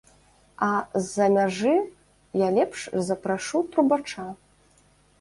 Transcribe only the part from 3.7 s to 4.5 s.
трубача.